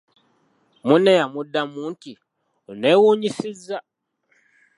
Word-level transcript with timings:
Munne 0.87 1.11
yamuddamu 1.19 1.81
nti, 1.93 2.13
“Onneewunyisizza! 2.69 3.77